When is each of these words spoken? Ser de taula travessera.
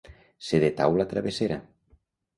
Ser 0.47 0.61
de 0.63 0.71
taula 0.79 1.07
travessera. 1.11 1.59